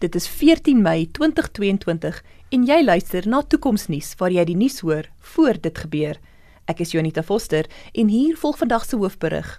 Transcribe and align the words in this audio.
Dit 0.00 0.14
is 0.14 0.28
14 0.28 0.82
Mei 0.82 1.10
2022 1.12 2.22
en 2.48 2.62
jy 2.64 2.78
luister 2.80 3.26
na 3.28 3.42
Toekomsnuus 3.44 4.14
waar 4.16 4.32
jy 4.32 4.46
die 4.48 4.56
nuus 4.56 4.78
hoor 4.80 5.04
voor 5.34 5.58
dit 5.60 5.76
gebeur. 5.76 6.16
Ek 6.64 6.78
is 6.80 6.94
Jonita 6.94 7.20
Foster 7.20 7.68
en 7.92 8.08
hier 8.08 8.38
volg 8.40 8.56
vandag 8.62 8.86
se 8.88 8.96
hoofberig. 8.96 9.50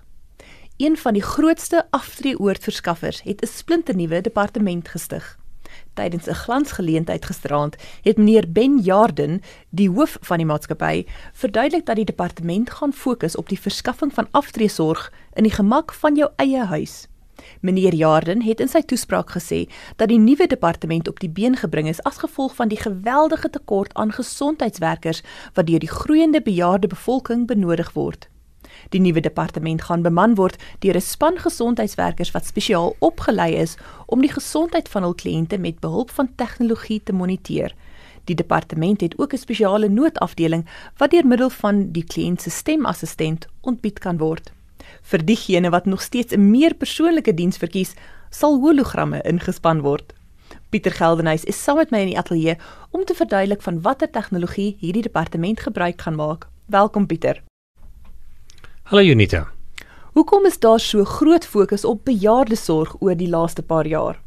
Een 0.82 0.98
van 0.98 1.14
die 1.14 1.22
grootste 1.22 1.84
aftreeoortverskaffers 1.94 3.22
het 3.22 3.44
'n 3.46 3.52
splinternuwe 3.54 4.22
departement 4.22 4.88
gestig. 4.90 5.38
Tydens 5.94 6.26
'n 6.26 6.34
glansgeleentheid 6.34 7.26
gisteraand 7.26 7.78
het 8.02 8.18
meneer 8.18 8.52
Ben 8.52 8.80
Jarden, 8.80 9.42
die 9.70 9.90
hoof 9.90 10.18
van 10.22 10.38
die 10.38 10.46
maatskappy, 10.46 11.06
verduidelik 11.34 11.86
dat 11.86 11.96
die 11.96 12.06
departement 12.06 12.70
gaan 12.70 12.94
fokus 12.94 13.36
op 13.36 13.50
die 13.50 13.62
verskaffing 13.62 14.14
van 14.14 14.28
aftreesorg 14.32 15.14
in 15.34 15.44
die 15.44 15.54
gemak 15.54 15.94
van 15.94 16.16
jou 16.16 16.32
eie 16.36 16.66
huis. 16.66 17.11
Meneer 17.62 17.94
Jarden 17.94 18.42
het 18.42 18.60
in 18.60 18.68
sy 18.68 18.82
toespraak 18.82 19.32
gesê 19.32 19.68
dat 19.96 20.10
die 20.10 20.20
nuwe 20.20 20.48
departement 20.48 21.08
op 21.08 21.20
die 21.20 21.30
been 21.30 21.56
gebring 21.56 21.88
is 21.88 22.04
as 22.04 22.18
gevolg 22.18 22.56
van 22.56 22.68
die 22.68 22.80
geweldige 22.80 23.50
tekort 23.50 23.94
aan 23.94 24.12
gesondheidswerkers 24.12 25.22
wat 25.54 25.68
deur 25.68 25.80
die 25.80 25.92
groeiende 25.92 26.42
bejaarde 26.42 26.88
bevolking 26.88 27.48
benodig 27.48 27.94
word. 27.94 28.30
Die 28.90 29.02
nuwe 29.02 29.22
departement 29.22 29.82
gaan 29.82 30.02
beman 30.02 30.36
word 30.36 30.58
deur 30.80 30.96
'n 30.96 31.02
span 31.02 31.38
gesondheidswerkers 31.38 32.32
wat 32.32 32.46
spesiaal 32.46 32.96
opgelei 33.00 33.56
is 33.56 33.78
om 34.06 34.22
die 34.22 34.32
gesondheid 34.32 34.90
van 34.90 35.04
hul 35.04 35.16
kliënte 35.16 35.58
met 35.58 35.80
behulp 35.80 36.10
van 36.10 36.36
tegnologie 36.36 37.02
te 37.04 37.14
moniteer. 37.14 37.76
Die 38.26 38.36
departement 38.36 39.02
het 39.02 39.18
ook 39.20 39.34
'n 39.34 39.38
spesiale 39.38 39.90
noodafdeling 39.90 40.66
wat 40.98 41.12
deur 41.12 41.28
middel 41.28 41.50
van 41.50 41.92
die 41.92 42.04
kliënt 42.04 42.42
se 42.42 42.50
stemassistent 42.50 43.48
ontbied 43.62 44.00
kan 44.00 44.18
word. 44.18 44.52
Vir 45.02 45.26
diegene 45.26 45.70
wat 45.70 45.86
nog 45.86 46.02
steeds 46.02 46.34
'n 46.34 46.50
meer 46.52 46.74
persoonlike 46.74 47.34
diens 47.34 47.58
verkies, 47.58 47.94
sal 48.30 48.60
hologramme 48.60 49.22
ingespan 49.22 49.82
word. 49.82 50.14
Pieter 50.70 50.92
Geldenhuys 50.92 51.44
is 51.44 51.64
saam 51.64 51.76
met 51.76 51.92
my 51.92 52.00
in 52.00 52.12
die 52.14 52.18
ateljee 52.18 52.58
om 52.92 53.06
te 53.06 53.14
verduidelik 53.14 53.62
van 53.62 53.82
watter 53.82 54.10
tegnologie 54.10 54.78
hierdie 54.80 55.02
departement 55.02 55.60
gebruik 55.60 56.02
gaan 56.02 56.16
maak. 56.16 56.48
Welkom 56.66 57.08
Pieter. 57.08 57.44
Hallo 58.84 59.04
Junita. 59.04 59.52
Hoekom 60.14 60.46
is 60.46 60.60
daar 60.60 60.80
so 60.80 61.04
groot 61.04 61.46
fokus 61.46 61.86
op 61.86 62.06
bejaardesorg 62.06 62.96
oor 63.00 63.16
die 63.16 63.30
laaste 63.30 63.62
paar 63.62 63.88
jaar? 63.88 64.20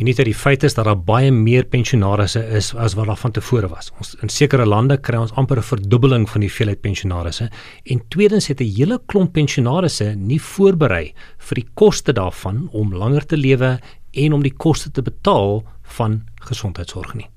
Net 0.00 0.16
dat 0.16 0.26
die 0.26 0.34
feit 0.34 0.62
is 0.64 0.74
dat 0.74 0.86
daar 0.88 0.98
baie 0.98 1.30
meer 1.30 1.66
pensionaarsse 1.68 2.40
is 2.56 2.70
as 2.74 2.94
wat 2.96 3.06
daar 3.06 3.18
van 3.20 3.34
tevore 3.36 3.68
was. 3.68 3.90
Ons 4.00 4.14
in 4.24 4.30
sekere 4.32 4.64
lande 4.66 4.96
kry 4.96 5.18
ons 5.20 5.34
amper 5.36 5.58
'n 5.58 5.62
verdubbeling 5.62 6.28
van 6.28 6.40
die 6.40 6.50
veelheid 6.50 6.80
pensionaarsse 6.80 7.50
en 7.84 8.00
tweedens 8.08 8.46
het 8.46 8.60
'n 8.60 8.72
hele 8.76 9.00
klomp 9.06 9.32
pensionaarsse 9.32 10.14
nie 10.16 10.40
voorberei 10.40 11.12
vir 11.38 11.54
die 11.54 11.68
koste 11.74 12.12
daarvan 12.12 12.68
om 12.72 12.94
langer 12.94 13.26
te 13.26 13.36
lewe 13.36 13.78
en 14.12 14.32
om 14.32 14.42
die 14.42 14.56
koste 14.56 14.90
te 14.90 15.02
betaal 15.02 15.62
van 15.82 16.22
gesondheidsorg 16.34 17.14
nie. 17.14 17.28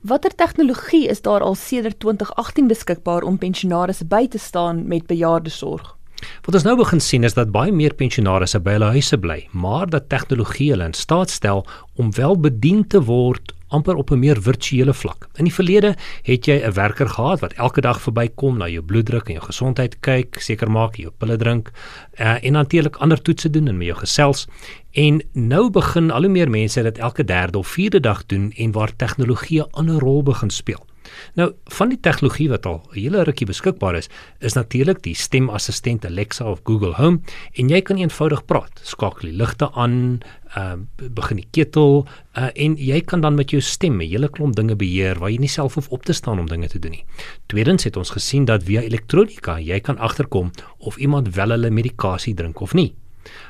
Watter 0.00 0.34
tegnologie 0.34 1.08
is 1.08 1.22
daar 1.22 1.40
al 1.40 1.54
sedert 1.54 2.00
2018 2.00 2.66
beskikbaar 2.66 3.22
om 3.22 3.38
pensionaarsse 3.38 4.04
by 4.04 4.28
te 4.28 4.38
staan 4.38 4.86
met 4.86 5.06
bejaardesorg? 5.06 5.96
Wat 6.44 6.54
ons 6.54 6.64
nou 6.64 6.76
begin 6.76 7.00
sien 7.00 7.24
is 7.24 7.34
dat 7.34 7.52
baie 7.52 7.72
meer 7.72 7.94
pensionaarsse 7.94 8.60
by 8.60 8.76
hulle 8.76 8.92
huise 8.94 9.18
bly, 9.18 9.48
maar 9.52 9.86
dat 9.86 10.08
tegnologie 10.08 10.70
hulle 10.70 10.84
in 10.84 10.94
staat 10.94 11.30
stel 11.30 11.66
om 11.94 12.12
wel 12.14 12.36
bedien 12.40 12.86
te 12.86 13.02
word 13.02 13.54
amper 13.74 13.94
op 13.94 14.10
'n 14.10 14.18
meer 14.18 14.42
virtuele 14.42 14.94
vlak. 14.94 15.28
In 15.34 15.44
die 15.44 15.54
verlede 15.54 15.96
het 16.22 16.46
jy 16.46 16.56
'n 16.62 16.72
werker 16.72 17.08
gehad 17.08 17.40
wat 17.40 17.52
elke 17.52 17.80
dag 17.80 18.00
verbykom 18.00 18.58
na 18.58 18.68
jou 18.68 18.82
bloeddruk 18.82 19.28
en 19.28 19.34
jou 19.34 19.46
gesondheid 19.46 20.00
kyk, 20.00 20.40
seker 20.40 20.70
maak 20.70 20.96
jy 20.96 21.02
jou 21.02 21.12
pille 21.18 21.36
drink 21.36 21.72
uh, 22.20 22.44
en 22.44 22.52
natuurlik 22.52 22.96
ander 22.96 23.22
toetse 23.22 23.50
doen 23.50 23.68
en 23.68 23.78
met 23.78 23.86
jou 23.86 23.98
gesels. 23.98 24.46
En 24.92 25.22
nou 25.32 25.70
begin 25.70 26.10
al 26.10 26.22
hoe 26.22 26.30
meer 26.30 26.50
mense 26.50 26.82
dit 26.82 26.98
elke 26.98 27.24
derde 27.24 27.58
of 27.58 27.68
vierde 27.68 28.00
dag 28.00 28.26
doen 28.26 28.52
en 28.56 28.72
waar 28.72 28.96
tegnologie 28.96 29.60
'n 29.60 29.70
ander 29.70 29.98
rol 29.98 30.22
begin 30.22 30.50
speel. 30.50 30.86
Nou, 31.34 31.52
van 31.76 31.88
die 31.88 32.00
tegnologie 32.00 32.48
wat 32.48 32.66
al 32.66 32.82
'n 32.92 32.98
hele 32.98 33.22
rukkie 33.24 33.46
beskikbaar 33.46 33.96
is, 33.96 34.08
is 34.40 34.54
natuurlik 34.54 35.02
die 35.02 35.14
stemassistent 35.14 36.04
Alexa 36.04 36.44
of 36.44 36.60
Google 36.64 36.94
Home 36.94 37.20
en 37.52 37.68
jy 37.68 37.80
kan 37.80 37.96
eenvoudig 37.96 38.44
praat. 38.44 38.80
Skakel 38.82 39.30
die 39.30 39.36
ligte 39.36 39.70
aan, 39.72 40.20
uh 40.56 40.74
begin 40.96 41.36
die 41.36 41.48
ketel 41.50 42.06
uh 42.36 42.50
en 42.54 42.76
jy 42.76 43.00
kan 43.00 43.20
dan 43.20 43.34
met 43.34 43.50
jou 43.50 43.60
stem 43.60 44.00
'n 44.00 44.08
hele 44.08 44.28
klomp 44.28 44.54
dinge 44.54 44.76
beheer 44.76 45.18
waar 45.18 45.30
jy 45.30 45.38
nie 45.38 45.48
self 45.48 45.74
hoef 45.74 45.88
op 45.88 46.04
te 46.04 46.12
staan 46.12 46.38
om 46.38 46.46
dinge 46.46 46.68
te 46.68 46.78
doen 46.78 46.90
nie. 46.90 47.04
Tweedens 47.46 47.84
het 47.84 47.96
ons 47.96 48.10
gesien 48.10 48.44
dat 48.44 48.62
via 48.62 48.80
elektronika 48.80 49.58
jy 49.58 49.80
kan 49.80 49.98
agterkom 49.98 50.50
of 50.78 50.96
iemand 50.96 51.34
wel 51.34 51.50
hulle 51.50 51.70
medikasie 51.70 52.34
drink 52.34 52.60
of 52.60 52.74
nie. 52.74 52.94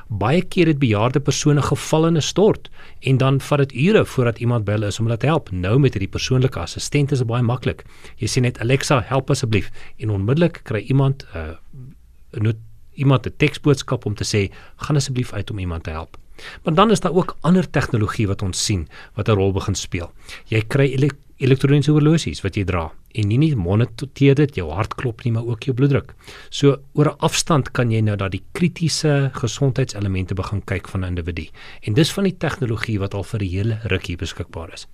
Baie 0.07 0.41
keer 0.41 0.67
het 0.67 0.79
bejaarde 0.79 1.19
persone 1.19 1.61
geval 1.61 2.07
in 2.07 2.17
'n 2.17 2.21
stort 2.21 2.69
en 2.99 3.17
dan 3.17 3.41
vat 3.41 3.57
dit 3.57 3.73
ure 3.73 4.05
voordat 4.05 4.39
iemand 4.39 4.65
by 4.65 4.71
hulle 4.71 4.87
is 4.87 4.99
om 4.99 5.05
hulle 5.05 5.17
te 5.17 5.25
help. 5.25 5.51
Nou 5.51 5.79
met 5.79 5.93
hierdie 5.93 6.11
persoonlike 6.11 6.59
assistent 6.59 7.11
is 7.11 7.19
dit 7.19 7.27
baie 7.27 7.43
maklik. 7.43 7.83
Jy 8.17 8.27
sê 8.27 8.41
net 8.41 8.59
Alexa, 8.59 9.01
help 9.05 9.29
asseblief 9.29 9.71
en 9.97 10.09
onmiddellik 10.09 10.59
kry 10.63 10.79
iemand 10.79 11.25
'n 11.33 11.37
uh, 11.37 12.41
not 12.41 12.55
iemand 12.93 13.27
'n 13.27 13.33
teksboodskap 13.37 14.05
om 14.05 14.15
te 14.15 14.23
sê, 14.23 14.53
gaan 14.75 14.95
asseblief 14.95 15.33
uit 15.33 15.51
om 15.51 15.59
iemand 15.59 15.83
te 15.83 15.89
help. 15.89 16.17
Maar 16.63 16.73
dan 16.73 16.91
is 16.91 16.99
daar 16.99 17.13
ook 17.13 17.37
ander 17.41 17.69
tegnologie 17.69 18.27
wat 18.27 18.41
ons 18.41 18.65
sien 18.65 18.87
wat 19.13 19.27
'n 19.27 19.31
rol 19.31 19.51
begin 19.51 19.75
speel. 19.75 20.11
Jy 20.45 20.61
kry 20.67 21.11
elektroniese 21.43 21.91
horlosies 21.91 22.39
wat 22.45 22.55
jy 22.55 22.63
dra 22.67 22.85
en 23.15 23.27
nie 23.27 23.39
net 23.41 23.57
moniteer 23.59 24.37
dit 24.39 24.59
jou 24.59 24.69
hartklop 24.71 25.23
nie 25.25 25.33
maar 25.35 25.47
ook 25.47 25.67
jou 25.67 25.75
bloeddruk. 25.75 26.13
So 26.49 26.77
oor 26.93 27.09
'n 27.11 27.19
afstand 27.19 27.71
kan 27.71 27.91
jy 27.91 28.01
nou 28.01 28.15
dat 28.15 28.31
die 28.31 28.43
kritiese 28.53 29.31
gesondheidselemente 29.33 30.35
begin 30.35 30.61
kyk 30.61 30.87
van 30.87 31.01
'n 31.01 31.07
individu. 31.07 31.47
En 31.83 31.93
dis 31.93 32.11
van 32.11 32.23
die 32.23 32.37
tegnologie 32.37 32.99
wat 32.99 33.13
al 33.13 33.23
vir 33.23 33.39
'n 33.41 33.49
hele 33.49 33.79
rukkie 33.83 34.17
beskikbaar 34.17 34.73
is. 34.73 34.87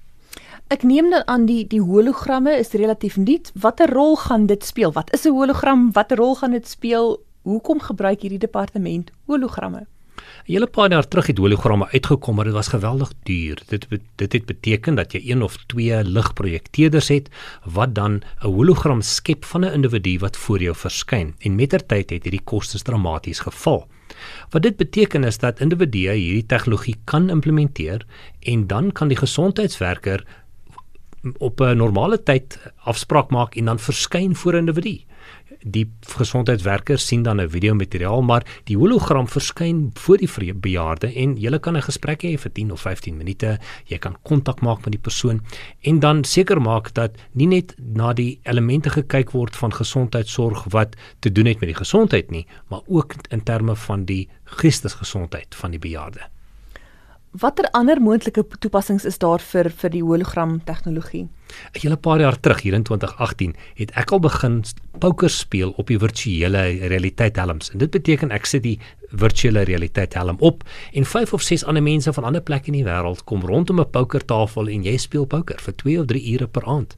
Ek 0.68 0.84
neem 0.84 1.10
dan 1.10 1.28
aan 1.28 1.46
die 1.46 1.68
die 1.68 1.82
hologramme 1.82 2.58
is 2.58 2.72
relatief 2.72 3.18
nuut. 3.18 3.52
Watter 3.54 3.90
rol 3.92 4.16
gaan 4.16 4.46
dit 4.46 4.64
speel? 4.64 4.92
Wat 4.92 5.14
is 5.14 5.26
'n 5.26 5.32
hologram? 5.32 5.92
Watter 5.92 6.18
rol 6.18 6.36
gaan 6.36 6.52
dit 6.52 6.68
speel? 6.68 7.24
Hoekom 7.44 7.80
gebruik 7.80 8.22
hierdie 8.22 8.40
departement 8.40 9.12
hologramme? 9.26 9.86
'n 10.42 10.54
hele 10.54 10.68
paar 10.68 10.90
jaar 10.90 11.08
terug 11.08 11.28
het 11.28 11.38
hologramme 11.38 11.88
uitgekom, 11.92 12.36
maar 12.36 12.46
dit 12.46 12.54
was 12.54 12.68
geweldig 12.68 13.14
duur. 13.24 13.62
Dit 13.68 13.88
dit 14.16 14.34
het 14.34 14.46
beteken 14.46 14.96
dat 14.96 15.12
jy 15.12 15.22
een 15.32 15.42
of 15.42 15.58
twee 15.68 16.04
ligprojekteerders 16.04 17.08
het 17.08 17.30
wat 17.64 17.96
dan 17.96 18.22
'n 18.42 18.48
hologram 18.48 19.02
skep 19.02 19.46
van 19.46 19.66
'n 19.66 19.74
individu 19.74 20.18
wat 20.20 20.38
voor 20.38 20.62
jou 20.62 20.76
verskyn. 20.76 21.36
En 21.40 21.56
mettertyd 21.56 22.10
het 22.10 22.24
hierdie 22.24 22.44
kostes 22.44 22.82
dramaties 22.82 23.40
geval. 23.40 23.88
Wat 24.50 24.62
dit 24.62 24.76
beteken 24.76 25.24
is 25.24 25.38
dat 25.38 25.60
individue 25.60 26.12
hierdie 26.12 26.46
tegnologie 26.46 26.96
kan 27.04 27.30
implementeer 27.30 28.06
en 28.40 28.68
dan 28.68 28.92
kan 28.92 29.08
die 29.08 29.18
gesondheidswerker 29.18 30.26
op 31.38 31.60
'n 31.62 31.78
normale 31.78 32.24
tyd 32.24 32.60
afspraak 32.76 33.30
maak 33.30 33.56
en 33.56 33.66
dan 33.66 33.80
verskyn 33.80 34.36
voor 34.36 34.54
'n 34.54 34.58
individu 34.58 35.06
die 35.64 35.86
gesondheidswerker 36.18 37.00
sien 37.00 37.24
dan 37.24 37.42
'n 37.42 37.50
video 37.50 37.74
materiaal 37.74 38.22
maar 38.22 38.46
die 38.64 38.78
hologram 38.78 39.28
verskyn 39.28 39.92
voor 39.94 40.18
die 40.18 40.54
bejaarde 40.54 41.14
en 41.14 41.38
jy 41.38 41.60
kan 41.60 41.78
'n 41.78 41.82
gesprek 41.82 42.24
hê 42.24 42.38
vir 42.38 42.52
10 42.52 42.72
of 42.72 42.82
15 42.82 43.18
minute. 43.18 43.60
Jy 43.86 43.98
kan 43.98 44.16
kontak 44.24 44.62
maak 44.62 44.86
met 44.86 44.92
die 44.92 45.02
persoon 45.02 45.42
en 45.82 46.00
dan 46.00 46.24
seker 46.24 46.62
maak 46.62 46.94
dat 46.94 47.12
nie 47.32 47.48
net 47.48 47.76
na 47.78 48.14
die 48.14 48.40
elemente 48.44 48.90
gekyk 48.90 49.32
word 49.32 49.56
van 49.56 49.74
gesondheidsorg 49.74 50.66
wat 50.70 50.96
te 51.20 51.32
doen 51.32 51.46
het 51.46 51.60
met 51.60 51.70
die 51.70 51.82
gesondheid 51.84 52.32
nie 52.32 52.46
maar 52.70 52.82
ook 52.88 53.16
in 53.30 53.44
terme 53.44 53.76
van 53.76 54.06
die 54.06 54.30
geestesgesondheid 54.44 55.56
van 55.56 55.72
die 55.72 55.80
bejaarde 55.80 56.30
Watter 57.32 57.70
ander 57.72 57.96
moontlike 58.04 58.44
toepassings 58.60 59.06
is 59.08 59.16
daar 59.24 59.40
vir 59.40 59.70
vir 59.72 59.94
die 59.94 60.02
hologram 60.04 60.58
tegnologie? 60.68 61.30
'n 61.52 61.80
Hele 61.80 61.96
paar 61.96 62.20
jaar 62.20 62.40
terug 62.40 62.62
hier 62.62 62.74
in 62.74 62.84
2018 62.84 63.56
het 63.76 63.92
ek 63.96 64.12
al 64.12 64.20
begin 64.20 64.64
poker 65.00 65.30
speel 65.30 65.72
op 65.78 65.88
die 65.88 66.00
virtuele 66.00 66.88
realiteit 66.88 67.36
helms. 67.36 67.72
En 67.72 67.78
dit 67.78 67.92
beteken 67.92 68.32
ek 68.32 68.46
sit 68.46 68.64
die 68.64 68.80
virtuele 69.12 69.64
realiteit 69.64 70.14
helm 70.14 70.38
op 70.40 70.64
en 70.94 71.06
vyf 71.06 71.34
of 71.34 71.42
ses 71.42 71.64
ander 71.64 71.84
mense 71.84 72.14
van 72.14 72.24
ander 72.24 72.42
plekke 72.42 72.68
in 72.68 72.80
die 72.80 72.86
wêreld 72.86 73.24
kom 73.24 73.42
rondom 73.42 73.80
'n 73.80 73.90
pokertafel 73.92 74.68
en 74.68 74.84
jy 74.84 74.98
speel 74.98 75.26
poker 75.26 75.60
vir 75.60 75.74
2 75.76 76.00
of 76.00 76.06
3 76.08 76.34
ure 76.34 76.48
per 76.48 76.66
aand. 76.66 76.96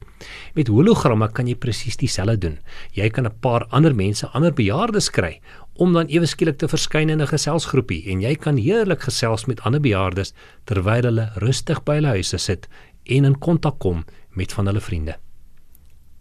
Met 0.54 0.68
hologramme 0.68 1.32
kan 1.32 1.46
jy 1.46 1.54
presies 1.54 1.96
dieselfde 1.96 2.38
doen. 2.38 2.58
Jy 2.92 3.08
kan 3.10 3.26
'n 3.26 3.38
paar 3.40 3.66
ander 3.70 3.94
mense, 3.94 4.26
ander 4.26 4.52
bejaardes 4.52 5.10
kry 5.10 5.40
om 5.76 5.92
dan 5.92 6.06
ewe 6.06 6.26
skielik 6.26 6.58
te 6.58 6.68
verskyn 6.68 7.10
in 7.10 7.20
'n 7.20 7.26
geselsgroepie 7.26 8.02
en 8.10 8.20
jy 8.20 8.34
kan 8.34 8.56
heerlik 8.56 9.02
gesels 9.02 9.46
met 9.46 9.60
ander 9.60 9.80
bejaardes 9.80 10.32
terwyl 10.64 11.02
hulle 11.02 11.30
rustig 11.34 11.82
by 11.84 11.94
hulle 11.94 12.14
huise 12.16 12.38
sit 12.38 12.68
en 13.04 13.24
in 13.24 13.38
kontak 13.38 13.78
kom 13.78 14.04
met 14.30 14.52
van 14.52 14.66
hulle 14.66 14.80
vriende. 14.80 15.16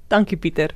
Dankie 0.08 0.38
Pieter. 0.38 0.76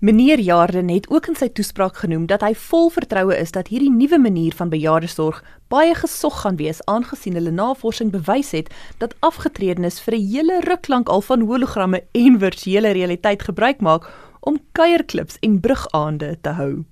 Meneer 0.00 0.40
Jarden 0.40 0.88
het 0.88 1.10
ook 1.10 1.26
in 1.28 1.36
sy 1.36 1.48
toespraak 1.48 1.96
genoem 1.96 2.22
dat 2.26 2.40
hy 2.40 2.54
vol 2.56 2.88
vertroue 2.90 3.36
is 3.36 3.50
dat 3.52 3.68
hierdie 3.68 3.90
nuwe 3.92 4.18
manier 4.18 4.54
van 4.56 4.70
bejaardesorg 4.72 5.42
baie 5.68 5.92
gesog 5.94 6.40
gaan 6.40 6.56
wees 6.56 6.80
aangesien 6.88 7.36
hulle 7.36 7.52
navorsing 7.52 8.08
bewys 8.10 8.54
het 8.56 8.70
dat 8.98 9.12
afgetredenes 9.20 10.00
vir 10.00 10.14
'n 10.14 10.26
hele 10.32 10.60
ruk 10.64 10.88
lank 10.88 11.08
al 11.08 11.20
van 11.20 11.40
hologramme 11.40 12.02
en 12.12 12.38
virtuele 12.38 12.90
realiteit 12.90 13.42
gebruik 13.42 13.80
maak 13.80 14.08
om 14.40 14.58
kuierklips 14.72 15.36
en 15.40 15.60
brugaande 15.60 16.38
te 16.40 16.50
hou. 16.50 16.84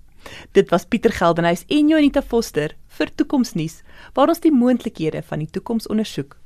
Dit 0.52 0.70
was 0.70 0.84
Pieter 0.84 1.12
Geldenhuys 1.12 1.64
en 1.68 1.88
Jonita 1.88 2.22
Foster 2.22 2.74
vir 2.98 3.14
Toekomsnuus 3.14 3.82
waar 4.16 4.32
ons 4.32 4.42
die 4.44 4.54
moontlikhede 4.54 5.22
van 5.22 5.44
die 5.44 5.50
toekoms 5.50 5.86
ondersoek. 5.86 6.36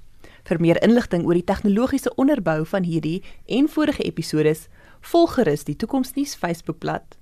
Vir 0.49 0.61
meer 0.61 0.83
inligting 0.83 1.25
oor 1.27 1.39
die 1.39 1.47
tegnologiese 1.47 2.15
onderbou 2.19 2.65
van 2.67 2.83
hierdie 2.83 3.23
en 3.47 3.69
vorige 3.69 4.03
episode, 4.03 4.55
volg 5.01 5.39
gerus 5.39 5.65
die 5.65 5.77
Toekomsnuus 5.77 6.35
Facebookblad. 6.35 7.22